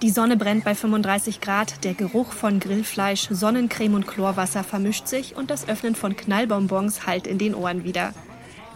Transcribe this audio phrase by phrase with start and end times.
[0.00, 5.36] Die Sonne brennt bei 35 Grad, der Geruch von Grillfleisch, Sonnencreme und Chlorwasser vermischt sich
[5.36, 8.14] und das Öffnen von Knallbonbons hallt in den Ohren wieder.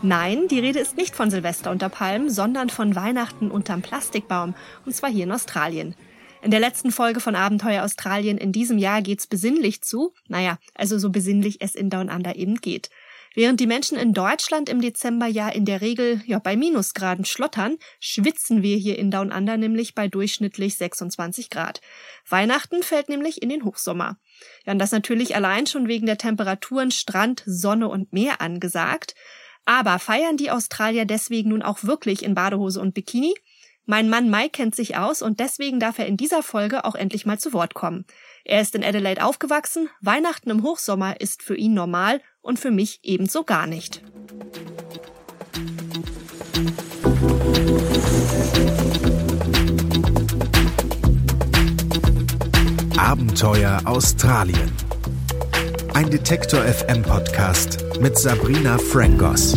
[0.03, 4.95] Nein, die Rede ist nicht von Silvester unter Palmen, sondern von Weihnachten unterm Plastikbaum, und
[4.95, 5.95] zwar hier in Australien.
[6.47, 10.15] In der letzten Folge von Abenteuer Australien in diesem Jahr geht's besinnlich zu.
[10.29, 12.89] Naja, also so besinnlich es in Down Under eben geht.
[13.35, 17.79] Während die Menschen in Deutschland im Dezember ja in der Regel ja bei Minusgraden schlottern,
[17.99, 21.81] schwitzen wir hier in Down Under nämlich bei durchschnittlich 26 Grad.
[22.29, 24.17] Weihnachten fällt nämlich in den Hochsommer.
[24.67, 29.17] Ja, und das natürlich allein schon wegen der Temperaturen Strand, Sonne und Meer angesagt.
[29.65, 33.35] Aber feiern die Australier deswegen nun auch wirklich in Badehose und Bikini?
[33.89, 37.25] Mein Mann Mike kennt sich aus und deswegen darf er in dieser Folge auch endlich
[37.25, 38.05] mal zu Wort kommen.
[38.45, 42.99] Er ist in Adelaide aufgewachsen, Weihnachten im Hochsommer ist für ihn normal und für mich
[43.05, 44.03] ebenso gar nicht.
[52.97, 54.73] Abenteuer Australien.
[55.95, 59.57] Ein Detektor FM Podcast mit Sabrina Frangos.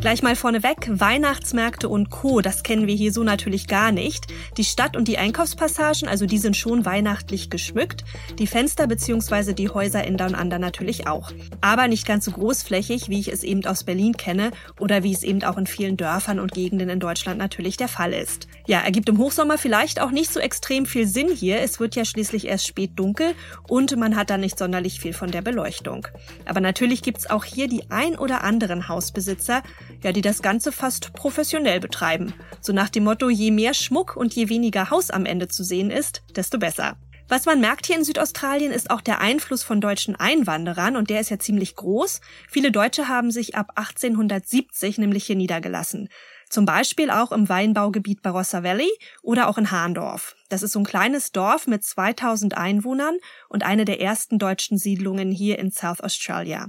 [0.00, 4.28] Gleich mal vorneweg, Weihnachtsmärkte und Co., das kennen wir hier so natürlich gar nicht.
[4.56, 8.04] Die Stadt und die Einkaufspassagen, also die sind schon weihnachtlich geschmückt.
[8.38, 9.52] Die Fenster bzw.
[9.52, 11.32] die Häuser in Down Under natürlich auch.
[11.60, 15.22] Aber nicht ganz so großflächig, wie ich es eben aus Berlin kenne oder wie es
[15.22, 18.48] eben auch in vielen Dörfern und Gegenden in Deutschland natürlich der Fall ist.
[18.66, 21.60] Ja, ergibt im Hochsommer vielleicht auch nicht so extrem viel Sinn hier.
[21.60, 23.34] Es wird ja schließlich erst spät dunkel
[23.68, 26.08] und man hat da nicht sonderlich viel von der Beleuchtung.
[26.46, 29.62] Aber natürlich gibt's auch hier die ein oder anderen Hausbesitzer,
[30.02, 32.32] ja, die das Ganze fast professionell betreiben.
[32.60, 35.90] So nach dem Motto, je mehr Schmuck und je weniger Haus am Ende zu sehen
[35.90, 36.96] ist, desto besser.
[37.30, 41.20] Was man merkt hier in Südaustralien ist auch der Einfluss von deutschen Einwanderern und der
[41.20, 42.20] ist ja ziemlich groß.
[42.48, 46.08] Viele Deutsche haben sich ab 1870 nämlich hier niedergelassen.
[46.48, 48.90] Zum Beispiel auch im Weinbaugebiet Barossa Valley
[49.22, 50.34] oder auch in Hahndorf.
[50.48, 53.16] Das ist so ein kleines Dorf mit 2000 Einwohnern
[53.48, 56.66] und eine der ersten deutschen Siedlungen hier in South Australia.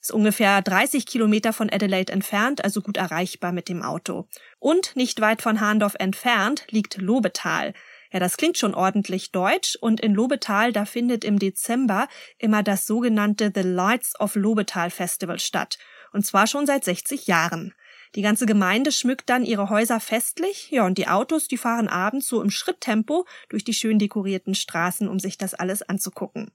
[0.00, 4.26] Ist ungefähr 30 Kilometer von Adelaide entfernt, also gut erreichbar mit dem Auto.
[4.58, 7.74] Und nicht weit von Hahndorf entfernt liegt Lobetal.
[8.12, 12.08] Ja, das klingt schon ordentlich deutsch und in Lobetal, da findet im Dezember
[12.38, 15.78] immer das sogenannte The Lights of Lobetal Festival statt.
[16.12, 17.74] Und zwar schon seit 60 Jahren.
[18.16, 22.26] Die ganze Gemeinde schmückt dann ihre Häuser festlich, ja, und die Autos, die fahren abends
[22.26, 26.50] so im Schritttempo durch die schön dekorierten Straßen, um sich das alles anzugucken.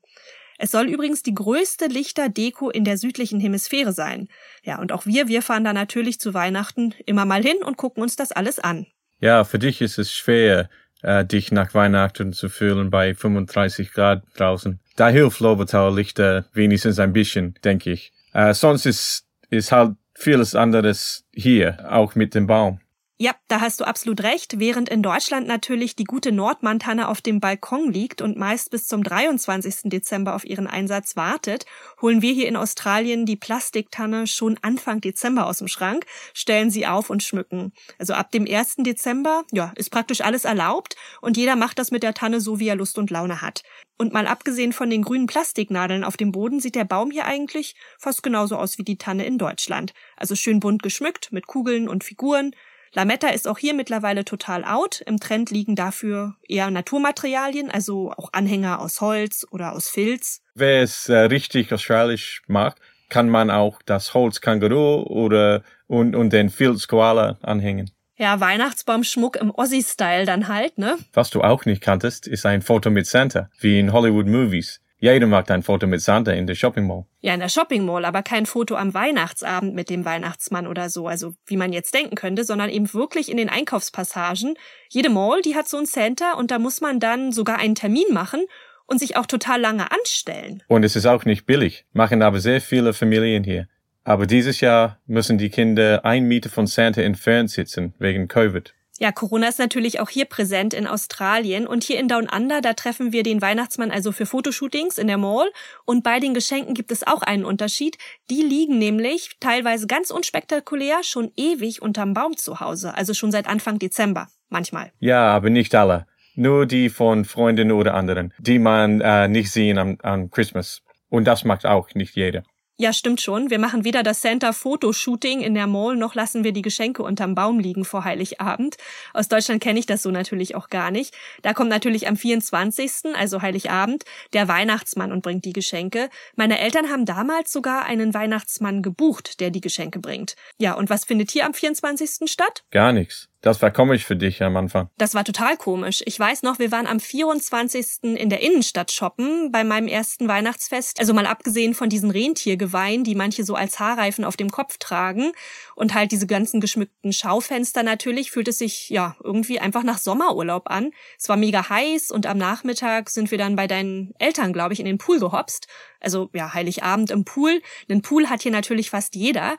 [0.57, 4.29] Es soll übrigens die größte Lichterdeko in der südlichen Hemisphäre sein.
[4.63, 8.01] Ja, und auch wir, wir fahren da natürlich zu Weihnachten immer mal hin und gucken
[8.01, 8.88] uns das alles an.
[9.19, 10.69] Ja, für dich ist es schwer,
[11.01, 14.79] äh, dich nach Weihnachten zu fühlen bei 35 Grad draußen.
[14.95, 18.11] Da hilft Lobertal Lichter wenigstens ein bisschen, denke ich.
[18.33, 22.79] Äh, sonst ist, ist halt vieles anderes hier, auch mit dem Baum.
[23.18, 24.59] Ja, da hast du absolut recht.
[24.59, 29.03] Während in Deutschland natürlich die gute Nordmantanne auf dem Balkon liegt und meist bis zum
[29.03, 29.84] 23.
[29.86, 31.66] Dezember auf ihren Einsatz wartet,
[32.02, 36.88] holen wir hier in Australien die Plastiktanne schon Anfang Dezember aus dem Schrank, stellen sie
[36.88, 37.72] auf und schmücken.
[37.98, 38.76] Also ab dem 1.
[38.80, 42.68] Dezember, ja, ist praktisch alles erlaubt und jeder macht das mit der Tanne so, wie
[42.68, 43.64] er Lust und Laune hat.
[43.97, 47.76] Und mal abgesehen von den grünen Plastiknadeln auf dem Boden sieht der Baum hier eigentlich
[47.97, 49.94] fast genauso aus wie die Tanne in Deutschland.
[50.18, 52.52] Also schön bunt geschmückt mit Kugeln und Figuren.
[52.95, 55.01] Lametta ist auch hier mittlerweile total out.
[55.01, 60.41] Im Trend liegen dafür eher Naturmaterialien, also auch Anhänger aus Holz oder aus Filz.
[60.56, 62.78] Wer es äh, richtig australisch mag,
[63.09, 67.91] kann man auch das Holz Känguru oder und, und den Filz Koala anhängen.
[68.17, 70.97] Ja, Weihnachtsbaumschmuck im Aussie-Style dann halt, ne?
[71.11, 74.79] Was du auch nicht kanntest, ist ein Foto mit Santa, wie in Hollywood Movies.
[74.97, 77.06] Jeder macht ein Foto mit Santa in der Shopping Mall.
[77.22, 81.07] Ja, in der Shopping Mall, aber kein Foto am Weihnachtsabend mit dem Weihnachtsmann oder so,
[81.07, 84.55] also wie man jetzt denken könnte, sondern eben wirklich in den Einkaufspassagen.
[84.89, 88.05] Jede Mall, die hat so ein Center und da muss man dann sogar einen Termin
[88.11, 88.45] machen
[88.85, 90.64] und sich auch total lange anstellen.
[90.67, 93.67] Und es ist auch nicht billig, machen aber sehr viele Familien hier.
[94.03, 98.74] Aber dieses Jahr müssen die Kinder ein Meter von Santa entfernt sitzen, wegen Covid.
[98.97, 102.74] Ja, Corona ist natürlich auch hier präsent in Australien und hier in Down Under, da
[102.74, 105.50] treffen wir den Weihnachtsmann also für Fotoshootings in der Mall
[105.84, 107.97] und bei den Geschenken gibt es auch einen Unterschied.
[108.30, 113.47] Die liegen nämlich teilweise ganz unspektakulär schon ewig unterm Baum zu Hause, also schon seit
[113.47, 114.94] Anfang Dezember, manchmal.
[115.00, 116.08] Ja, aber nicht alle.
[116.36, 120.82] Nur die von Freunden oder anderen, die man äh, nicht sehen am, am Christmas.
[121.09, 122.44] Und das macht auch nicht jeder.
[122.77, 123.49] Ja, stimmt schon.
[123.49, 127.57] Wir machen weder das Santa-Fotoshooting in der Mall, noch lassen wir die Geschenke unterm Baum
[127.57, 128.75] liegen vor Heiligabend.
[129.13, 131.16] Aus Deutschland kenne ich das so natürlich auch gar nicht.
[131.41, 136.09] Da kommt natürlich am 24., also Heiligabend, der Weihnachtsmann und bringt die Geschenke.
[136.35, 140.35] Meine Eltern haben damals sogar einen Weihnachtsmann gebucht, der die Geschenke bringt.
[140.59, 142.29] Ja, und was findet hier am 24.
[142.29, 142.66] statt?
[142.72, 143.29] Gar nichts.
[143.46, 144.90] Das war komisch für dich am Anfang.
[144.97, 146.02] Das war total komisch.
[146.08, 148.16] Ich weiß noch, wir waren am 24.
[148.16, 151.00] in der Innenstadt shoppen bei meinem ersten Weihnachtsfest.
[151.00, 155.32] Also mal abgesehen von diesen Rentiergeweihen, die manche so als Haarreifen auf dem Kopf tragen
[155.76, 160.72] und halt diese ganzen geschmückten Schaufenster natürlich, fühlt es sich ja irgendwie einfach nach Sommerurlaub
[160.72, 160.90] an.
[161.20, 164.80] Es war mega heiß und am Nachmittag sind wir dann bei deinen Eltern, glaube ich,
[164.80, 165.68] in den Pool gehopst.
[166.00, 167.62] Also ja, Heiligabend im Pool.
[167.90, 169.56] Einen Pool hat hier natürlich fast jeder.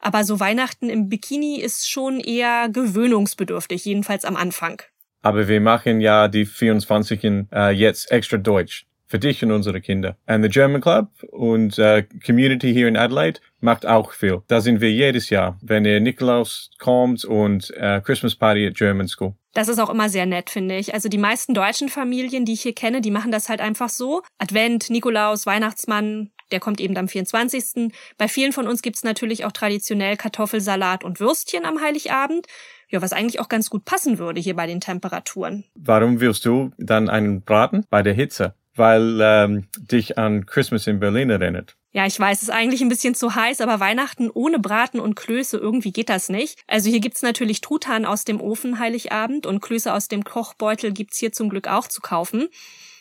[0.00, 4.82] Aber so Weihnachten im Bikini ist schon eher gewöhnungsbedürftig, jedenfalls am Anfang.
[5.22, 8.86] Aber wir machen ja die 24 äh, jetzt extra deutsch.
[9.10, 10.18] Für dich und unsere Kinder.
[10.26, 14.42] And the German Club und äh, Community hier in Adelaide macht auch viel.
[14.48, 19.08] Da sind wir jedes Jahr, wenn der Nikolaus kommt und äh, Christmas Party at German
[19.08, 19.32] School.
[19.54, 20.92] Das ist auch immer sehr nett, finde ich.
[20.92, 24.20] Also die meisten deutschen Familien, die ich hier kenne, die machen das halt einfach so.
[24.36, 27.92] Advent, Nikolaus, Weihnachtsmann, der kommt eben am 24.
[28.16, 32.46] Bei vielen von uns gibt's natürlich auch traditionell Kartoffelsalat und Würstchen am Heiligabend.
[32.90, 35.64] Ja, was eigentlich auch ganz gut passen würde hier bei den Temperaturen.
[35.74, 38.54] Warum willst du dann einen Braten bei der Hitze?
[38.74, 41.76] Weil ähm, dich an Christmas in Berlin erinnert.
[41.90, 45.16] Ja, ich weiß, es ist eigentlich ein bisschen zu heiß, aber Weihnachten ohne Braten und
[45.16, 46.60] Klöße, irgendwie geht das nicht.
[46.66, 51.18] Also hier gibt's natürlich Truthahn aus dem Ofen Heiligabend und Klöße aus dem Kochbeutel gibt's
[51.18, 52.48] hier zum Glück auch zu kaufen.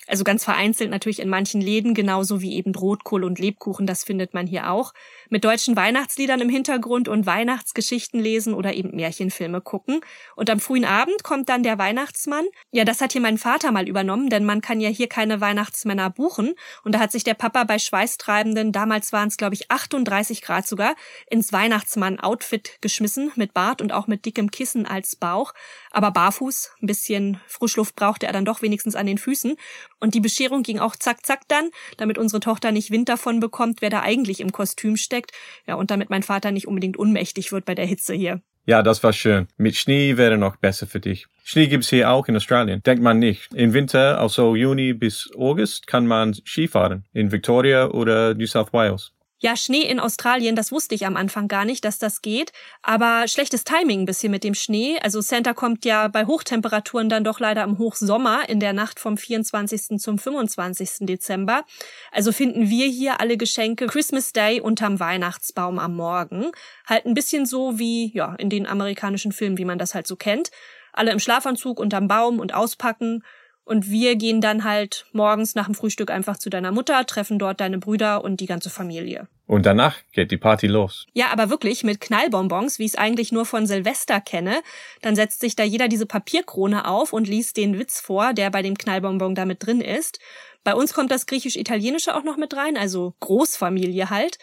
[0.07, 4.33] Also ganz vereinzelt natürlich in manchen Läden, genauso wie eben Rotkohl und Lebkuchen, das findet
[4.33, 4.93] man hier auch
[5.29, 9.99] mit deutschen Weihnachtsliedern im Hintergrund und Weihnachtsgeschichten lesen oder eben Märchenfilme gucken.
[10.35, 12.45] Und am frühen Abend kommt dann der Weihnachtsmann.
[12.71, 16.09] Ja, das hat hier mein Vater mal übernommen, denn man kann ja hier keine Weihnachtsmänner
[16.09, 16.53] buchen.
[16.83, 20.67] Und da hat sich der Papa bei Schweißtreibenden, damals waren es glaube ich 38 Grad
[20.67, 20.95] sogar,
[21.29, 25.53] ins Weihnachtsmann-Outfit geschmissen, mit Bart und auch mit dickem Kissen als Bauch.
[25.91, 29.57] Aber barfuß, ein bisschen Frischluft brauchte er dann doch wenigstens an den Füßen.
[29.99, 33.81] Und die Bescherung ging auch zack, zack dann, damit unsere Tochter nicht Wind davon bekommt,
[33.81, 35.31] wer da eigentlich im Kostüm steckt.
[35.65, 38.41] Ja, und damit mein Vater nicht unbedingt unmächtig wird bei der Hitze hier.
[38.65, 39.47] Ja, das war schön.
[39.55, 41.27] Mit Schnee wäre noch besser für dich.
[41.45, 42.83] Schnee gibt's hier auch in Australien.
[42.83, 43.53] Denkt man nicht.
[43.53, 47.05] Im Winter, also Juni bis August, kann man Skifahren.
[47.13, 49.13] In Victoria oder New South Wales.
[49.39, 52.51] Ja, Schnee in Australien, das wusste ich am Anfang gar nicht, dass das geht.
[52.81, 54.97] Aber schlechtes Timing ein bisschen mit dem Schnee.
[55.03, 59.15] Also Santa kommt ja bei Hochtemperaturen dann doch leider im Hochsommer in der Nacht vom
[59.15, 59.99] 24.
[59.99, 61.05] zum 25.
[61.05, 61.65] Dezember.
[62.11, 66.51] Also finden wir hier alle Geschenke Christmas Day unterm Weihnachtsbaum am Morgen.
[66.87, 70.15] Halt ein bisschen so wie, ja, in den amerikanischen Filmen, wie man das halt so
[70.15, 70.49] kennt.
[70.93, 73.23] Alle im Schlafanzug unterm Baum und auspacken.
[73.67, 77.59] Und wir gehen dann halt morgens nach dem Frühstück einfach zu deiner Mutter, treffen dort
[77.59, 79.27] deine Brüder und die ganze Familie.
[79.45, 81.05] Und danach geht die Party los.
[81.13, 84.61] Ja, aber wirklich mit Knallbonbons, wie ich es eigentlich nur von Silvester kenne.
[85.01, 88.61] Dann setzt sich da jeder diese Papierkrone auf und liest den Witz vor, der bei
[88.61, 90.19] dem Knallbonbon damit drin ist.
[90.63, 94.37] Bei uns kommt das griechisch-italienische auch noch mit rein, also Großfamilie halt.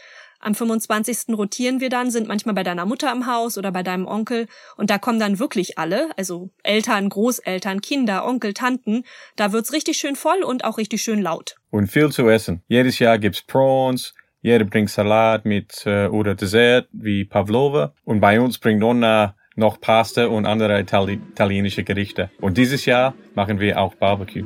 [0.44, 1.35] Am 25.
[1.38, 4.46] rotieren wir dann, sind manchmal bei deiner Mutter im Haus oder bei deinem Onkel
[4.76, 9.05] und da kommen dann wirklich alle, also Eltern, Großeltern, Kinder, Onkel, Tanten.
[9.37, 11.56] Da wird's richtig schön voll und auch richtig schön laut.
[11.70, 12.62] Und viel zu essen.
[12.69, 14.12] Jedes Jahr gibt's Prawns,
[14.43, 19.81] jeder bringt Salat mit äh, oder Dessert wie Pavlova und bei uns bringt Nonna noch
[19.81, 22.31] Pasta und andere Itali italienische Gerichte.
[22.43, 24.44] Und dieses Jahr machen wir auch Barbecue.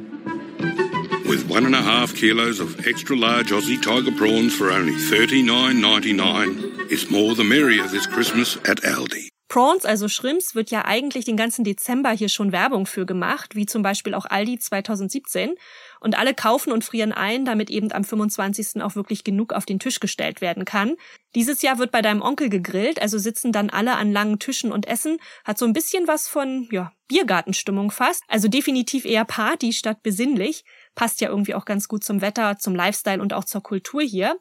[1.28, 6.90] With one and a half kilos of extra large Aussie tiger prawns for only $39.99.
[6.90, 9.28] It's more the merrier this Christmas at Aldi.
[9.48, 13.64] Prawns, also Shrimps, wird ja eigentlich den ganzen Dezember hier schon Werbung für gemacht, wie
[13.64, 15.54] zum Beispiel auch Aldi 2017.
[16.00, 18.82] Und alle kaufen und frieren ein, damit eben am 25.
[18.82, 20.96] auch wirklich genug auf den Tisch gestellt werden kann.
[21.34, 24.86] Dieses Jahr wird bei deinem Onkel gegrillt, also sitzen dann alle an langen Tischen und
[24.86, 25.18] essen.
[25.44, 28.22] Hat so ein bisschen was von, ja, Biergartenstimmung fast.
[28.28, 30.62] Also definitiv eher Party statt besinnlich.
[30.98, 34.36] Passt ja irgendwie auch ganz gut zum Wetter, zum Lifestyle und auch zur Kultur hier.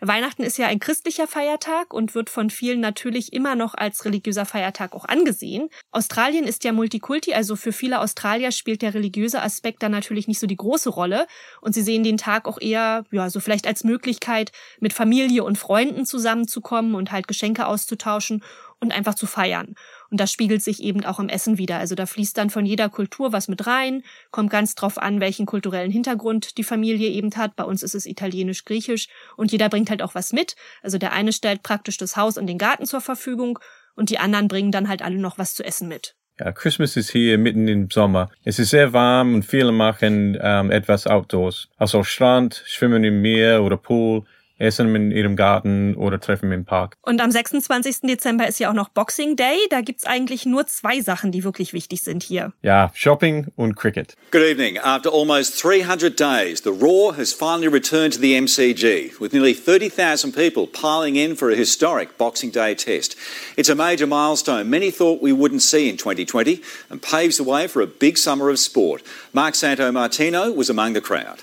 [0.00, 4.46] Weihnachten ist ja ein christlicher Feiertag und wird von vielen natürlich immer noch als religiöser
[4.46, 5.70] Feiertag auch angesehen.
[5.90, 10.38] Australien ist ja Multikulti, also für viele Australier spielt der religiöse Aspekt da natürlich nicht
[10.38, 11.26] so die große Rolle
[11.60, 15.58] und sie sehen den Tag auch eher, ja, so vielleicht als Möglichkeit, mit Familie und
[15.58, 18.44] Freunden zusammenzukommen und halt Geschenke auszutauschen
[18.78, 19.74] und einfach zu feiern.
[20.10, 21.78] Und das spiegelt sich eben auch im Essen wieder.
[21.78, 25.46] Also da fließt dann von jeder Kultur was mit rein, kommt ganz drauf an, welchen
[25.46, 27.56] kulturellen Hintergrund die Familie eben hat.
[27.56, 30.56] Bei uns ist es italienisch, griechisch und jeder bringt halt auch was mit.
[30.82, 33.58] Also der eine stellt praktisch das Haus und den Garten zur Verfügung
[33.94, 36.14] und die anderen bringen dann halt alle noch was zu essen mit.
[36.38, 38.30] Ja, Christmas ist hier mitten im Sommer.
[38.44, 41.68] Es ist sehr warm und viele machen ähm, etwas outdoors.
[41.76, 44.22] Also Strand, Schwimmen im Meer oder Pool
[44.58, 46.96] essen in ihrem Garten oder treffen im Park.
[47.02, 48.00] Und am 26.
[48.02, 49.56] Dezember ist ja auch noch Boxing Day.
[49.70, 52.52] Da gibt's eigentlich nur zwei Sachen, die wirklich wichtig sind hier.
[52.62, 54.14] Ja, Shopping und Cricket.
[54.30, 54.78] Good evening.
[54.78, 60.32] After almost 300 days, the Raw has finally returned to the MCG, with nearly 30,000
[60.32, 63.16] people piling in for a historic Boxing Day test.
[63.56, 67.66] It's a major milestone many thought we wouldn't see in 2020 and paves the way
[67.66, 69.02] for a big summer of sport.
[69.32, 71.42] Mark Santo Martino was among the crowd.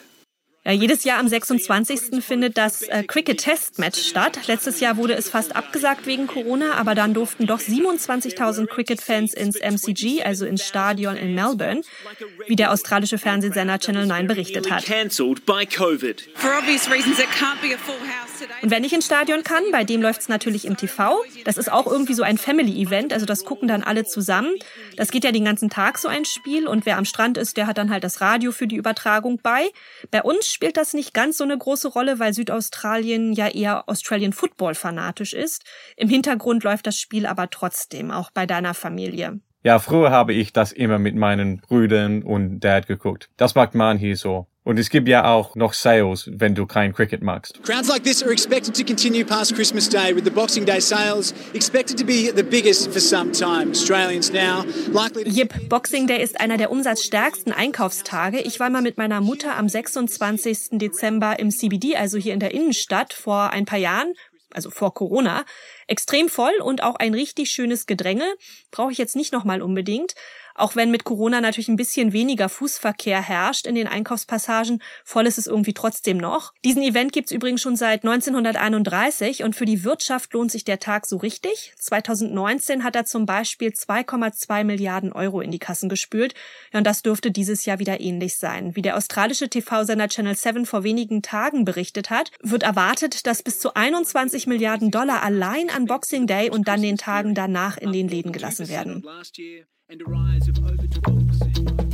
[0.65, 2.23] Ja, jedes Jahr am 26.
[2.23, 4.39] findet das äh, Cricket-Test-Match statt.
[4.47, 9.59] Letztes Jahr wurde es fast abgesagt wegen Corona, aber dann durften doch 27.000 Cricket-Fans ins
[9.59, 11.81] MCG, also ins Stadion in Melbourne,
[12.47, 14.83] wie der australische Fernsehsender Channel 9 berichtet hat.
[18.61, 21.23] Und wer nicht ins Stadion kann, bei dem läuft es natürlich im TV.
[21.43, 24.53] Das ist auch irgendwie so ein Family-Event, also das gucken dann alle zusammen.
[24.97, 27.67] Das geht ja den ganzen Tag so ein Spiel und wer am Strand ist, der
[27.67, 29.69] hat dann halt das Radio für die Übertragung bei.
[30.11, 34.33] Bei uns spielt das nicht ganz so eine große Rolle, weil Südaustralien ja eher Australian
[34.33, 35.63] Football fanatisch ist.
[35.97, 39.39] Im Hintergrund läuft das Spiel aber trotzdem, auch bei deiner Familie.
[39.63, 43.29] Ja, früher habe ich das immer mit meinen Brüdern und Dad geguckt.
[43.35, 44.47] Das macht man hier so.
[44.65, 47.61] Und es gibt ja auch noch Sales, wenn du kein Cricket magst.
[47.61, 51.35] Crowds like this are expected to continue past Christmas Day with the Boxing Day sales
[51.53, 53.69] expected to be the biggest for some time.
[53.69, 58.41] Australians now likely to Jip, Boxing Day ist einer der umsatzstärksten Einkaufstage.
[58.41, 60.79] Ich war mal mit meiner Mutter am 26.
[60.79, 64.15] Dezember im CBD, also hier in der Innenstadt, vor ein paar Jahren
[64.55, 65.45] also vor Corona,
[65.85, 68.25] extrem voll und auch ein richtig schönes Gedränge.
[68.71, 70.15] Brauche ich jetzt nicht nochmal unbedingt.
[70.55, 75.37] Auch wenn mit Corona natürlich ein bisschen weniger Fußverkehr herrscht in den Einkaufspassagen, voll ist
[75.37, 76.53] es irgendwie trotzdem noch.
[76.63, 81.07] Diesen Event gibt's übrigens schon seit 1931 und für die Wirtschaft lohnt sich der Tag
[81.07, 81.73] so richtig.
[81.77, 86.33] 2019 hat er zum Beispiel 2,2 Milliarden Euro in die Kassen gespült.
[86.71, 88.77] Ja, und das dürfte dieses Jahr wieder ähnlich sein.
[88.77, 93.59] Wie der australische TV-Sender Channel 7 vor wenigen Tagen berichtet hat, wird erwartet, dass bis
[93.59, 98.07] zu 21 Milliarden Dollar allein an Boxing Day und dann den Tagen danach in den
[98.07, 99.03] Läden gelassen werden.
[99.89, 101.85] And a rise of over 12%.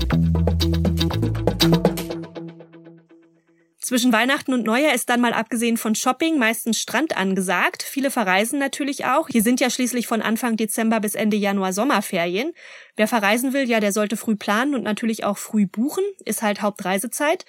[3.80, 7.84] Zwischen Weihnachten und Neujahr ist dann mal abgesehen von Shopping meistens Strand angesagt.
[7.84, 9.28] Viele verreisen natürlich auch.
[9.28, 12.54] Hier sind ja schließlich von Anfang Dezember bis Ende Januar Sommerferien.
[12.96, 16.06] Wer verreisen will, ja, der sollte früh planen und natürlich auch früh buchen.
[16.24, 17.46] Ist halt Hauptreisezeit.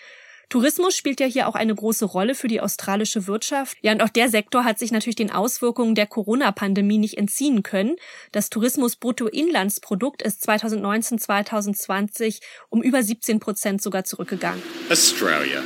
[0.52, 3.78] Tourismus spielt ja hier auch eine große Rolle für die australische Wirtschaft.
[3.80, 7.96] Ja, und auch der Sektor hat sich natürlich den Auswirkungen der Corona-Pandemie nicht entziehen können.
[8.32, 14.62] Das Tourismus-Bruttoinlandsprodukt ist 2019-2020 um über 17 Prozent sogar zurückgegangen.
[14.90, 15.62] Australia.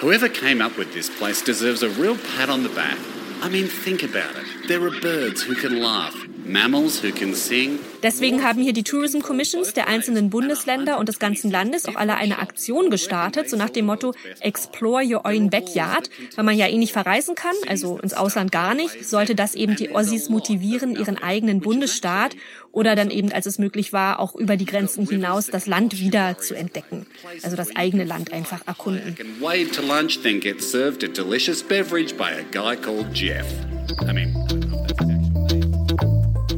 [0.00, 2.96] Whoever came up with this place deserves a real pat on the back.
[3.42, 4.46] I mean, think about it.
[4.68, 6.14] There are birds who can laugh,
[6.46, 7.78] mammals who can sing.
[8.02, 12.16] Deswegen haben hier die Tourism Commissions der einzelnen Bundesländer und des ganzen Landes auch alle
[12.16, 16.10] eine Aktion gestartet, so nach dem Motto Explore your own backyard.
[16.36, 19.76] Weil man ja eh nicht verreisen kann, also ins Ausland gar nicht, sollte das eben
[19.76, 22.36] die Aussies motivieren, ihren eigenen Bundesstaat
[22.72, 26.38] oder dann eben, als es möglich war, auch über die Grenzen hinaus das Land wieder
[26.38, 27.06] zu entdecken.
[27.42, 29.16] Also das eigene Land einfach erkunden.
[29.40, 29.82] Wave to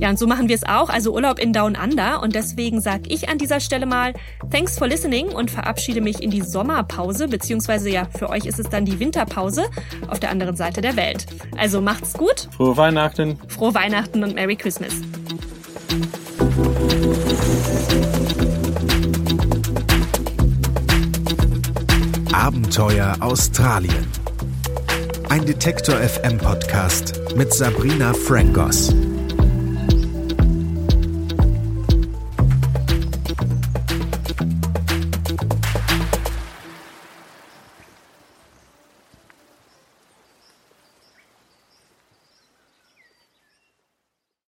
[0.03, 2.25] Ja, und so machen wir es auch, also Urlaub in Down Under.
[2.25, 4.15] Und deswegen sage ich an dieser Stelle mal
[4.51, 8.69] Thanks for listening und verabschiede mich in die Sommerpause, beziehungsweise ja, für euch ist es
[8.69, 9.67] dann die Winterpause
[10.09, 11.27] auf der anderen Seite der Welt.
[11.57, 13.39] Also macht's gut, Frohe Weihnachten.
[13.47, 14.93] frohe Weihnachten und Merry Christmas.
[22.33, 24.09] Abenteuer Australien.
[25.29, 28.93] Ein Detektor FM Podcast mit Sabrina Frangos.